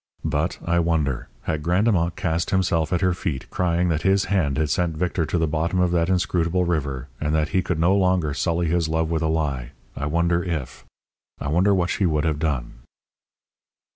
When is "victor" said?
4.97-5.27